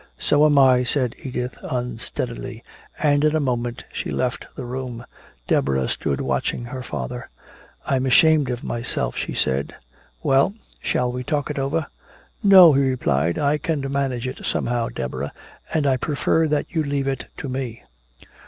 [0.17, 2.63] "So am I," said Edith unsteadily,
[2.97, 5.05] and in a moment she left the room.
[5.47, 7.29] Deborah stood watching her father.
[7.85, 9.75] "I'm ashamed of myself," she said.
[10.23, 10.55] "Well?
[10.81, 11.85] Shall we talk it over?"
[12.41, 13.37] "No," he replied.
[13.37, 15.33] "I can manage it somehow, Deborah,
[15.71, 17.83] and I prefer that you leave it to me."